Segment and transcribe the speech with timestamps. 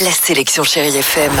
[0.00, 1.32] La sélection Chérie FM.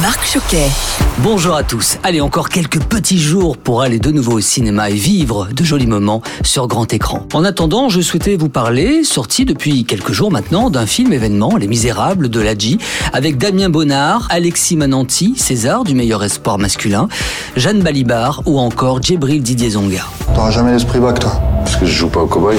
[0.00, 0.70] Marc Choquet.
[1.18, 1.98] Bonjour à tous.
[2.02, 5.86] Allez, encore quelques petits jours pour aller de nouveau au cinéma et vivre de jolis
[5.86, 7.26] moments sur grand écran.
[7.34, 11.68] En attendant, je souhaitais vous parler, sorti depuis quelques jours maintenant, d'un film événement, Les
[11.68, 12.78] Misérables de Ladji,
[13.12, 17.08] avec Damien Bonnard, Alexis Mananti, César du meilleur espoir masculin,
[17.54, 20.06] Jeanne Balibar ou encore Djibril Didier Zonga.
[20.34, 21.38] T'auras jamais l'esprit bac, toi.
[21.64, 22.56] Parce que je joue pas au cowboy.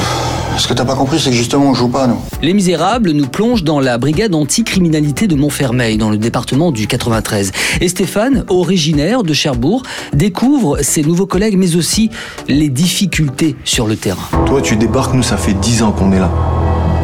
[0.58, 2.18] Ce que t'as pas compris, c'est que justement, on joue pas, nous.
[2.42, 7.52] Les Misérables nous plongent dans la brigade anti-criminalité de Montfermeil, dans le département du 93.
[7.80, 9.84] Et Stéphane, originaire de Cherbourg,
[10.14, 12.10] découvre ses nouveaux collègues, mais aussi
[12.48, 14.28] les difficultés sur le terrain.
[14.48, 16.32] Toi, tu débarques, nous, ça fait 10 ans qu'on est là.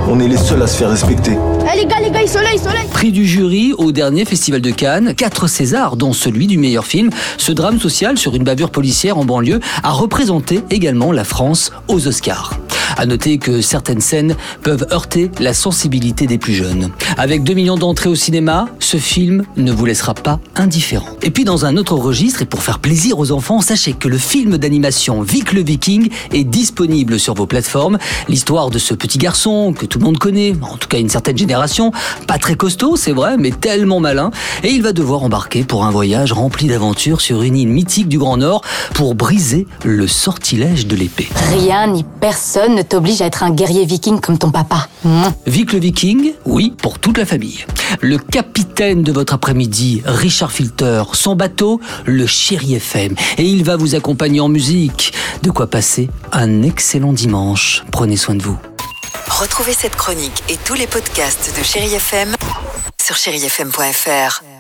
[0.10, 1.32] On est les seuls à se faire respecter.
[1.72, 5.14] Eh les gars, les gars, soleil, soleil Prix du jury au dernier festival de Cannes,
[5.16, 7.10] quatre Césars, dont celui du meilleur film.
[7.38, 12.08] Ce drame social sur une bavure policière en banlieue a représenté également la France aux
[12.08, 12.60] Oscars.
[12.98, 16.92] À noter que certaines scènes peuvent heurter la sensibilité des plus jeunes.
[17.18, 21.10] Avec 2 millions d'entrées au cinéma, ce film ne vous laissera pas indifférent.
[21.22, 24.18] Et puis dans un autre registre, et pour faire plaisir aux enfants, sachez que le
[24.18, 27.98] film d'animation Vic le Viking est disponible sur vos plateformes.
[28.30, 31.38] L'histoire de ce petit garçon que tout le monde connaît, en tout cas une certaine
[31.38, 31.92] génération,
[32.28, 34.32] pas très costaud, c'est vrai, mais tellement malin,
[34.64, 38.18] et il va devoir embarquer pour un voyage rempli d'aventures sur une île mythique du
[38.18, 38.62] Grand Nord
[38.94, 41.30] pour briser le sortilège de l'épée.
[41.54, 44.88] Rien ni personne ne t'oblige à être un guerrier viking comme ton papa.
[45.46, 47.66] Vic le Viking, oui, pour toute la famille.
[48.02, 53.16] Le capitaine de votre après-midi, Richard Filter, son bateau, le Chéri FM.
[53.38, 55.14] Et il va vous accompagner en musique.
[55.42, 57.84] De quoi passer un excellent dimanche.
[57.92, 58.58] Prenez soin de vous.
[59.28, 62.36] Retrouvez cette chronique et tous les podcasts de Chérie FM
[63.02, 64.53] sur chérifm.fr.